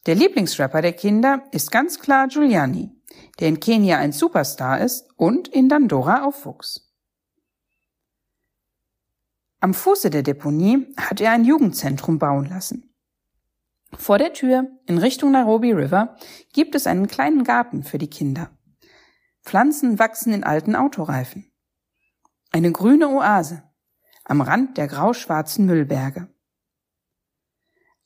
Der 0.06 0.16
Lieblingsrapper 0.16 0.82
der 0.82 0.94
Kinder 0.94 1.44
ist 1.52 1.72
ganz 1.72 2.00
klar 2.00 2.28
Giuliani, 2.28 2.92
der 3.40 3.50
in 3.50 3.60
Kenia 3.60 3.98
ein 3.98 4.12
Superstar 4.12 4.82
ist 4.82 5.08
und 5.16 5.48
in 5.48 5.70
Dandora 5.70 6.24
aufwuchs. 6.24 6.92
Am 9.60 9.74
Fuße 9.74 10.10
der 10.10 10.24
Deponie 10.24 10.88
hat 10.98 11.22
er 11.22 11.32
ein 11.32 11.46
Jugendzentrum 11.46 12.18
bauen 12.18 12.46
lassen. 12.46 12.91
Vor 13.98 14.18
der 14.18 14.34
Tür 14.34 14.68
in 14.86 14.98
Richtung 14.98 15.32
Nairobi 15.32 15.74
River 15.74 16.16
gibt 16.54 16.76
es 16.76 16.88
einen 16.88 17.08
kleinen 17.08 17.44
Garten 17.44 17.84
für 17.84 17.98
die 17.98 18.10
Kinder. 18.10 18.50
Pflanzen 19.44 20.00
wachsen 20.00 20.34
in 20.34 20.44
alten 20.44 20.76
Autoreifen. 20.76 21.52
Eine 22.52 22.72
grüne 22.72 23.10
Oase 23.10 23.64
am 24.24 24.42
Rand 24.42 24.78
der 24.78 24.88
grauschwarzen 24.88 25.66
Müllberge. 25.66 26.28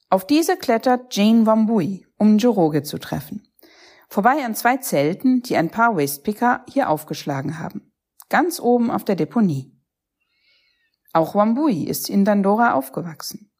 Auf 0.09 0.25
diese 0.25 0.57
klettert 0.57 1.15
Jane 1.15 1.45
Wambui, 1.45 2.07
um 2.17 2.35
Njoroge 2.35 2.83
zu 2.83 2.97
treffen. 2.97 3.47
Vorbei 4.07 4.45
an 4.45 4.55
zwei 4.55 4.77
Zelten, 4.77 5.41
die 5.41 5.57
ein 5.57 5.71
paar 5.71 5.97
Wastepicker 5.97 6.65
hier 6.69 6.89
aufgeschlagen 6.89 7.59
haben. 7.59 7.91
Ganz 8.29 8.59
oben 8.59 8.91
auf 8.91 9.03
der 9.03 9.15
Deponie. 9.15 9.75
Auch 11.11 11.35
Wambui 11.35 11.83
ist 11.83 12.09
in 12.09 12.23
Dandora 12.23 12.73
aufgewachsen. 12.73 13.51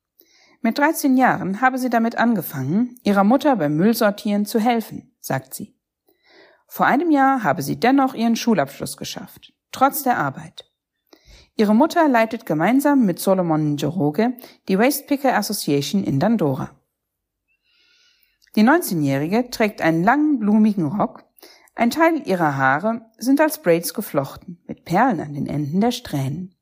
Mit 0.66 0.80
13 0.80 1.16
Jahren 1.16 1.62
habe 1.62 1.78
sie 1.78 1.92
damit 1.92 2.18
angefangen, 2.18 2.98
ihrer 3.04 3.24
Mutter 3.24 3.56
beim 3.56 3.78
Müllsortieren 3.78 4.48
zu 4.48 4.60
helfen, 4.60 5.16
sagt 5.20 5.54
sie. 5.54 5.76
Vor 6.66 6.88
einem 6.88 7.12
Jahr 7.12 7.44
habe 7.44 7.62
sie 7.62 7.80
dennoch 7.80 8.16
ihren 8.16 8.36
Schulabschluss 8.36 8.98
geschafft, 8.98 9.54
trotz 9.72 10.02
der 10.02 10.18
Arbeit. 10.18 10.66
Ihre 11.56 11.76
Mutter 11.76 12.08
leitet 12.08 12.48
gemeinsam 12.48 13.06
mit 13.06 13.20
Solomon 13.20 13.74
Njoroge 13.74 14.34
die 14.68 14.80
Wastepicker 14.80 15.38
Association 15.38 16.04
in 16.04 16.20
Dandora. 16.20 16.72
Die 18.56 18.64
19-Jährige 18.64 19.52
trägt 19.52 19.84
einen 19.84 20.04
langen, 20.04 20.40
blumigen 20.40 20.88
Rock, 20.88 21.26
ein 21.76 21.92
Teil 21.92 22.28
ihrer 22.28 22.58
Haare 22.58 23.02
sind 23.20 23.40
als 23.40 23.62
Braids 23.62 23.94
geflochten, 23.94 24.64
mit 24.66 24.84
Perlen 24.84 25.20
an 25.20 25.36
den 25.36 25.46
Enden 25.46 25.80
der 25.80 25.92
Strähnen. 25.92 26.56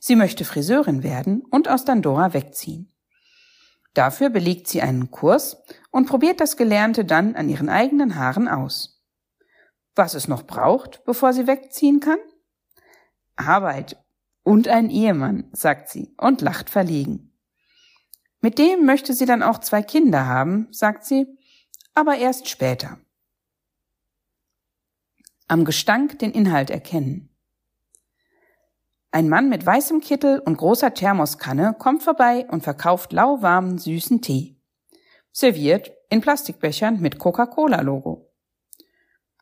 Sie 0.00 0.16
möchte 0.16 0.44
Friseurin 0.44 1.04
werden 1.04 1.44
und 1.48 1.68
aus 1.68 1.84
Dandora 1.84 2.34
wegziehen. 2.34 2.90
Dafür 3.94 4.28
belegt 4.28 4.66
sie 4.68 4.82
einen 4.82 5.10
Kurs 5.10 5.56
und 5.90 6.06
probiert 6.06 6.40
das 6.40 6.56
Gelernte 6.56 7.04
dann 7.04 7.36
an 7.36 7.48
ihren 7.48 7.68
eigenen 7.68 8.16
Haaren 8.16 8.48
aus. 8.48 9.02
Was 9.94 10.14
es 10.14 10.26
noch 10.26 10.42
braucht, 10.42 11.04
bevor 11.04 11.32
sie 11.32 11.46
wegziehen 11.46 12.00
kann? 12.00 12.18
Arbeit 13.36 13.96
und 14.42 14.68
ein 14.68 14.90
Ehemann, 14.90 15.48
sagt 15.52 15.88
sie 15.88 16.12
und 16.18 16.40
lacht 16.40 16.68
verlegen. 16.70 17.32
Mit 18.40 18.58
dem 18.58 18.84
möchte 18.84 19.14
sie 19.14 19.26
dann 19.26 19.42
auch 19.42 19.58
zwei 19.58 19.82
Kinder 19.82 20.26
haben, 20.26 20.68
sagt 20.70 21.04
sie, 21.04 21.26
aber 21.94 22.16
erst 22.16 22.48
später. 22.48 22.98
Am 25.46 25.64
Gestank 25.64 26.18
den 26.18 26.32
Inhalt 26.32 26.70
erkennen. 26.70 27.33
Ein 29.14 29.28
Mann 29.28 29.48
mit 29.48 29.64
weißem 29.64 30.00
Kittel 30.00 30.40
und 30.40 30.56
großer 30.56 30.92
Thermoskanne 30.92 31.76
kommt 31.78 32.02
vorbei 32.02 32.48
und 32.50 32.64
verkauft 32.64 33.12
lauwarmen, 33.12 33.78
süßen 33.78 34.22
Tee. 34.22 34.60
Serviert 35.30 35.92
in 36.10 36.20
Plastikbechern 36.20 37.00
mit 37.00 37.20
Coca-Cola-Logo. 37.20 38.28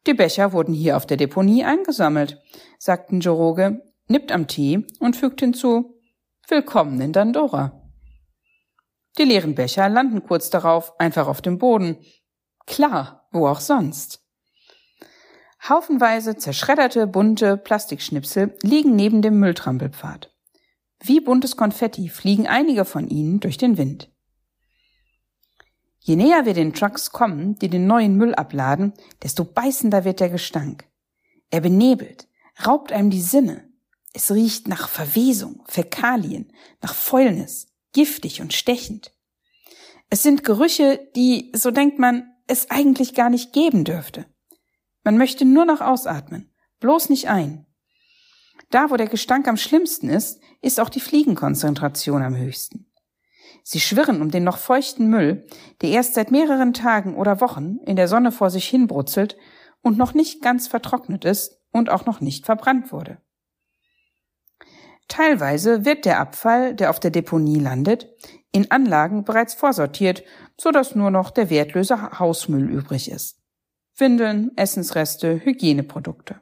Die 0.07 0.13
Becher 0.13 0.53
wurden 0.53 0.75
hier 0.75 0.99
auf 0.99 1.07
der 1.07 1.17
Deponie 1.17 1.65
eingesammelt, 1.65 2.39
sagten 2.79 3.21
Joroge, 3.21 3.81
nippt 4.09 4.31
am 4.31 4.47
Tee 4.47 4.87
und 5.01 5.17
fügt 5.17 5.41
hinzu, 5.41 5.99
Willkommen 6.49 7.01
in 7.01 7.15
Dandora. 7.15 7.81
Die 9.17 9.25
leeren 9.25 9.55
Becher 9.55 9.89
landen 9.89 10.23
kurz 10.23 10.51
darauf 10.51 11.01
einfach 11.01 11.29
auf 11.29 11.41
dem 11.41 11.57
Boden. 11.57 11.97
Klar, 12.67 13.27
wo 13.33 13.49
auch 13.49 13.61
sonst. 13.61 14.22
Haufenweise 15.69 16.37
zerschredderte, 16.37 17.07
bunte 17.07 17.57
Plastikschnipsel 17.57 18.57
liegen 18.63 18.97
neben 18.97 19.23
dem 19.23 19.39
Mülltrampelpfad. 19.39 20.35
Wie 21.01 21.21
buntes 21.21 21.57
Konfetti 21.57 22.09
fliegen 22.09 22.49
einige 22.49 22.85
von 22.85 23.09
ihnen 23.09 23.39
durch 23.39 23.59
den 23.59 23.79
Wind. 23.79 24.11
Je 26.01 26.17
näher 26.17 26.47
wir 26.47 26.55
den 26.55 26.75
Trucks 26.75 27.13
kommen, 27.13 27.57
die 27.61 27.69
den 27.69 27.87
neuen 27.87 28.17
Müll 28.17 28.35
abladen, 28.35 28.93
desto 29.23 29.45
beißender 29.45 30.05
wird 30.05 30.19
der 30.19 30.31
Gestank. 30.31 30.85
Er 31.51 31.61
benebelt, 31.61 32.27
raubt 32.67 32.91
einem 32.91 33.11
die 33.11 33.21
Sinne. 33.21 33.69
Es 34.13 34.33
riecht 34.33 34.67
nach 34.67 34.89
Verwesung, 34.89 35.63
Fäkalien, 35.67 36.53
nach 36.81 36.95
Fäulnis, 36.95 37.69
giftig 37.93 38.41
und 38.41 38.53
stechend. 38.53 39.13
Es 40.11 40.25
sind 40.25 40.43
Gerüche, 40.43 41.09
die, 41.15 41.53
so 41.55 41.71
denkt 41.71 42.01
man, 42.01 42.25
es 42.49 42.69
eigentlich 42.71 43.15
gar 43.15 43.31
nicht 43.31 43.53
geben 43.53 43.85
dürfte. 43.85 44.27
Man 45.05 45.19
möchte 45.19 45.45
nur 45.45 45.65
noch 45.65 45.81
ausatmen, 45.81 46.53
bloß 46.81 47.09
nicht 47.09 47.29
ein. 47.29 47.67
Da, 48.71 48.91
wo 48.91 48.97
der 48.97 49.09
Gestank 49.09 49.49
am 49.49 49.57
schlimmsten 49.57 50.09
ist, 50.09 50.41
ist 50.61 50.81
auch 50.81 50.89
die 50.89 51.01
Fliegenkonzentration 51.01 52.23
am 52.23 52.37
höchsten. 52.37 52.87
Sie 53.65 53.81
schwirren 53.81 54.23
um 54.23 54.31
den 54.31 54.45
noch 54.45 54.59
feuchten 54.59 55.09
Müll, 55.09 55.47
der 55.81 55.91
erst 55.91 56.15
seit 56.15 56.31
mehreren 56.31 56.73
Tagen 56.73 57.17
oder 57.17 57.41
Wochen 57.41 57.79
in 57.85 57.97
der 57.97 58.09
Sonne 58.09 58.33
vor 58.33 58.51
sich 58.51 58.69
hinbrutzelt 58.69 59.37
und 59.83 59.99
noch 59.99 60.15
nicht 60.15 60.43
ganz 60.43 60.69
vertrocknet 60.69 61.25
ist 61.25 61.61
und 61.71 61.91
auch 61.91 62.07
noch 62.07 62.21
nicht 62.21 62.47
verbrannt 62.47 62.93
wurde. 62.93 63.19
Teilweise 65.09 65.85
wird 65.85 66.05
der 66.05 66.21
Abfall, 66.21 66.75
der 66.75 66.91
auf 66.91 66.99
der 66.99 67.11
Deponie 67.11 67.59
landet, 67.59 68.09
in 68.53 68.71
Anlagen 68.71 69.25
bereits 69.25 69.55
vorsortiert, 69.55 70.23
so 70.59 70.71
dass 70.71 70.95
nur 70.95 71.11
noch 71.11 71.31
der 71.31 71.51
wertlöse 71.51 72.19
Hausmüll 72.19 72.71
übrig 72.71 73.11
ist. 73.11 73.42
Windeln, 73.97 74.51
Essensreste, 74.57 75.45
Hygieneprodukte. 75.45 76.41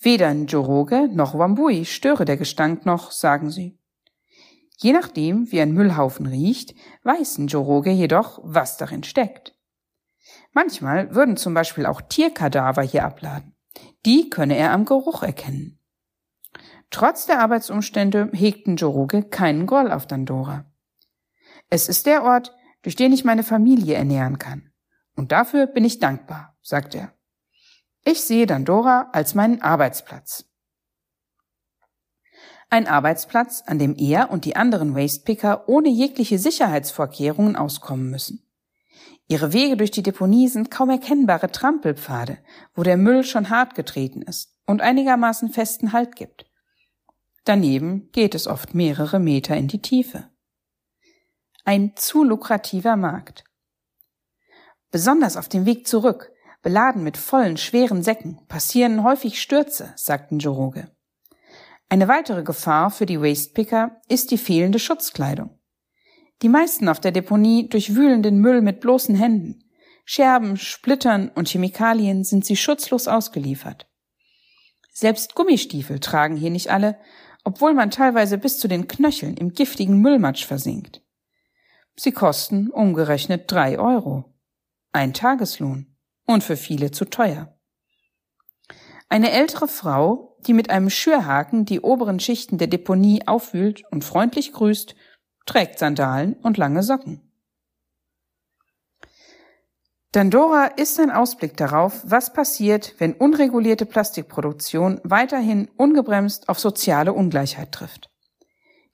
Weder 0.00 0.32
Njoroge 0.32 1.08
noch 1.08 1.36
Wambui 1.36 1.84
störe 1.84 2.24
der 2.24 2.36
Gestank 2.36 2.86
noch, 2.86 3.10
sagen 3.10 3.50
sie. 3.50 3.78
Je 4.76 4.92
nachdem, 4.92 5.50
wie 5.50 5.60
ein 5.60 5.72
Müllhaufen 5.72 6.26
riecht, 6.26 6.74
weiß 7.02 7.38
Njoroge 7.38 7.90
jedoch, 7.90 8.38
was 8.44 8.76
darin 8.76 9.02
steckt. 9.02 9.56
Manchmal 10.52 11.14
würden 11.14 11.36
zum 11.36 11.54
Beispiel 11.54 11.86
auch 11.86 12.00
Tierkadaver 12.00 12.82
hier 12.82 13.04
abladen. 13.04 13.56
Die 14.06 14.30
könne 14.30 14.56
er 14.56 14.72
am 14.72 14.84
Geruch 14.84 15.22
erkennen. 15.22 15.80
Trotz 16.90 17.26
der 17.26 17.40
Arbeitsumstände 17.40 18.30
hegten 18.32 18.74
Njoroge 18.74 19.22
keinen 19.24 19.66
Groll 19.66 19.90
auf 19.90 20.06
Dandora. 20.06 20.64
Es 21.70 21.88
ist 21.88 22.06
der 22.06 22.22
Ort, 22.22 22.54
durch 22.82 22.94
den 22.94 23.12
ich 23.12 23.24
meine 23.24 23.42
Familie 23.42 23.94
ernähren 23.94 24.38
kann. 24.38 24.67
Und 25.18 25.32
dafür 25.32 25.66
bin 25.66 25.84
ich 25.84 25.98
dankbar, 25.98 26.56
sagt 26.62 26.94
er. 26.94 27.12
Ich 28.04 28.22
sehe 28.22 28.46
Dandora 28.46 29.10
als 29.12 29.34
meinen 29.34 29.60
Arbeitsplatz. 29.60 30.44
Ein 32.70 32.86
Arbeitsplatz, 32.86 33.64
an 33.66 33.80
dem 33.80 33.96
er 33.96 34.30
und 34.30 34.44
die 34.44 34.54
anderen 34.54 34.94
Wastepicker 34.94 35.68
ohne 35.68 35.88
jegliche 35.88 36.38
Sicherheitsvorkehrungen 36.38 37.56
auskommen 37.56 38.10
müssen. 38.10 38.46
Ihre 39.26 39.52
Wege 39.52 39.76
durch 39.76 39.90
die 39.90 40.04
Deponie 40.04 40.46
sind 40.46 40.70
kaum 40.70 40.88
erkennbare 40.88 41.50
Trampelpfade, 41.50 42.38
wo 42.76 42.84
der 42.84 42.96
Müll 42.96 43.24
schon 43.24 43.50
hart 43.50 43.74
getreten 43.74 44.22
ist 44.22 44.54
und 44.66 44.82
einigermaßen 44.82 45.50
festen 45.50 45.92
Halt 45.92 46.14
gibt. 46.14 46.46
Daneben 47.42 48.08
geht 48.12 48.36
es 48.36 48.46
oft 48.46 48.72
mehrere 48.72 49.18
Meter 49.18 49.56
in 49.56 49.66
die 49.66 49.82
Tiefe. 49.82 50.30
Ein 51.64 51.96
zu 51.96 52.22
lukrativer 52.22 52.94
Markt. 52.94 53.47
Besonders 54.90 55.36
auf 55.36 55.48
dem 55.48 55.66
Weg 55.66 55.86
zurück, 55.86 56.32
beladen 56.62 57.02
mit 57.02 57.16
vollen, 57.16 57.56
schweren 57.56 58.02
Säcken, 58.02 58.40
passieren 58.48 59.04
häufig 59.04 59.40
Stürze, 59.40 59.92
sagten 59.96 60.38
Joroge. 60.38 60.90
Eine 61.88 62.08
weitere 62.08 62.42
Gefahr 62.42 62.90
für 62.90 63.06
die 63.06 63.20
Wastepicker 63.20 64.00
ist 64.08 64.30
die 64.30 64.38
fehlende 64.38 64.78
Schutzkleidung. 64.78 65.58
Die 66.42 66.48
meisten 66.48 66.88
auf 66.88 67.00
der 67.00 67.12
Deponie 67.12 67.68
durchwühlen 67.68 68.22
den 68.22 68.38
Müll 68.38 68.60
mit 68.62 68.80
bloßen 68.80 69.14
Händen. 69.14 69.64
Scherben, 70.04 70.56
Splittern 70.56 71.30
und 71.34 71.48
Chemikalien 71.48 72.24
sind 72.24 72.44
sie 72.44 72.56
schutzlos 72.56 73.08
ausgeliefert. 73.08 73.88
Selbst 74.92 75.34
Gummistiefel 75.34 76.00
tragen 76.00 76.36
hier 76.36 76.50
nicht 76.50 76.70
alle, 76.70 76.98
obwohl 77.44 77.72
man 77.72 77.90
teilweise 77.90 78.38
bis 78.38 78.58
zu 78.58 78.68
den 78.68 78.88
Knöcheln 78.88 79.36
im 79.36 79.52
giftigen 79.52 80.00
Müllmatsch 80.00 80.44
versinkt. 80.44 81.02
Sie 81.96 82.12
kosten 82.12 82.70
umgerechnet 82.70 83.50
drei 83.50 83.78
Euro. 83.78 84.34
Ein 84.92 85.12
Tageslohn 85.14 85.94
und 86.26 86.42
für 86.42 86.56
viele 86.56 86.90
zu 86.90 87.04
teuer. 87.04 87.54
Eine 89.08 89.30
ältere 89.30 89.68
Frau, 89.68 90.36
die 90.46 90.52
mit 90.52 90.70
einem 90.70 90.90
Schürhaken 90.90 91.64
die 91.64 91.80
oberen 91.80 92.20
Schichten 92.20 92.58
der 92.58 92.68
Deponie 92.68 93.26
aufwühlt 93.26 93.82
und 93.90 94.04
freundlich 94.04 94.52
grüßt, 94.52 94.94
trägt 95.46 95.78
Sandalen 95.78 96.34
und 96.34 96.58
lange 96.58 96.82
Socken. 96.82 97.22
Dandora 100.12 100.66
ist 100.66 100.98
ein 101.00 101.10
Ausblick 101.10 101.56
darauf, 101.56 102.00
was 102.04 102.32
passiert, 102.32 102.94
wenn 102.98 103.12
unregulierte 103.12 103.84
Plastikproduktion 103.84 105.00
weiterhin 105.04 105.68
ungebremst 105.76 106.48
auf 106.48 106.58
soziale 106.58 107.12
Ungleichheit 107.12 107.72
trifft. 107.72 108.10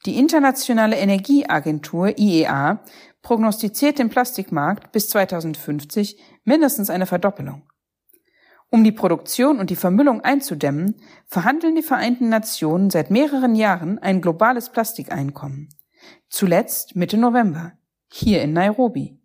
Die 0.07 0.19
Internationale 0.19 0.97
Energieagentur 0.97 2.19
IEA 2.19 2.83
prognostiziert 3.23 3.99
den 3.99 4.11
Plastikmarkt 4.11 4.93
bis 4.93 5.09
2050 5.09 6.21
mindestens 6.45 6.90
eine 6.90 7.07
Verdoppelung. 7.07 7.62
Um 8.69 8.85
die 8.85 8.93
Produktion 8.93 9.59
und 9.59 9.71
die 9.71 9.77
Vermüllung 9.77 10.21
einzudämmen, 10.21 10.97
verhandeln 11.27 11.75
die 11.75 11.83
Vereinten 11.83 12.29
Nationen 12.29 12.90
seit 12.90 13.11
mehreren 13.11 13.55
Jahren 13.55 13.99
ein 13.99 14.21
globales 14.21 14.71
Plastikeinkommen. 14.71 15.71
Zuletzt 16.29 16.97
Mitte 16.97 17.17
November, 17.17 17.73
hier 18.12 18.43
in 18.43 18.53
Nairobi. 18.53 19.19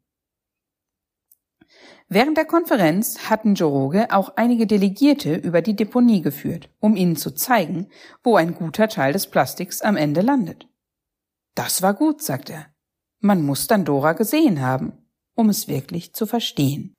Während 2.07 2.37
der 2.37 2.45
Konferenz 2.45 3.29
hatten 3.29 3.55
Joroge 3.55 4.07
auch 4.11 4.33
einige 4.37 4.65
Delegierte 4.65 5.35
über 5.35 5.61
die 5.61 5.75
Deponie 5.75 6.21
geführt, 6.21 6.69
um 6.79 6.95
ihnen 6.95 7.17
zu 7.17 7.31
zeigen, 7.31 7.89
wo 8.23 8.37
ein 8.37 8.55
guter 8.55 8.87
Teil 8.87 9.11
des 9.11 9.27
Plastiks 9.27 9.81
am 9.81 9.97
Ende 9.97 10.21
landet. 10.21 10.68
Das 11.59 11.81
war 11.81 11.93
gut, 11.93 12.21
sagt 12.21 12.49
er. 12.49 12.67
Man 13.19 13.41
muss 13.41 13.67
Dandora 13.67 14.13
gesehen 14.13 14.61
haben, 14.61 14.93
um 15.35 15.49
es 15.49 15.67
wirklich 15.67 16.13
zu 16.13 16.25
verstehen. 16.25 16.93